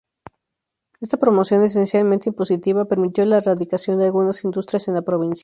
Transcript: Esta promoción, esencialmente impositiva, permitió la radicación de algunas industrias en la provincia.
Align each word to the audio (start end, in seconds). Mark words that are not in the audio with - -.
Esta 0.99 1.17
promoción, 1.17 1.61
esencialmente 1.61 2.29
impositiva, 2.29 2.85
permitió 2.85 3.23
la 3.23 3.39
radicación 3.39 3.99
de 3.99 4.05
algunas 4.05 4.43
industrias 4.43 4.87
en 4.87 4.95
la 4.95 5.03
provincia. 5.03 5.39